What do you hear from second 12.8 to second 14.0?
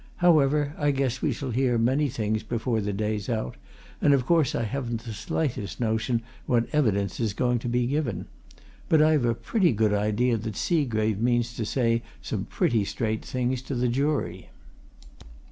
straight things to the